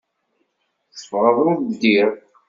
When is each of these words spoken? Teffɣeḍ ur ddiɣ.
Teffɣeḍ 0.95 1.37
ur 1.47 1.55
ddiɣ. 1.69 2.09